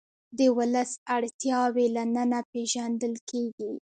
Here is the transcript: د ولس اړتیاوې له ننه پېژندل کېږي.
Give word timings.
د 0.37 0.39
ولس 0.57 0.91
اړتیاوې 1.15 1.85
له 1.95 2.03
ننه 2.15 2.39
پېژندل 2.51 3.13
کېږي. 3.29 3.71